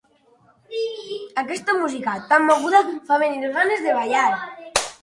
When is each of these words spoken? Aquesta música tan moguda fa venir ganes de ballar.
Aquesta 1.43 1.77
música 1.83 2.17
tan 2.33 2.49
moguda 2.49 2.83
fa 3.11 3.21
venir 3.27 3.55
ganes 3.61 3.87
de 3.89 3.97
ballar. 4.01 4.31